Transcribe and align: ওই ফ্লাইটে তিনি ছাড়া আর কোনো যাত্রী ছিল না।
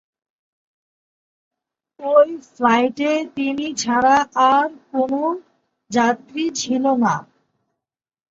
ওই 1.99 2.29
ফ্লাইটে 2.47 3.11
তিনি 3.35 3.67
ছাড়া 3.75 4.17
আর 4.51 4.67
কোনো 4.91 5.21
যাত্রী 5.91 6.43
ছিল 6.61 6.83
না। 7.03 7.15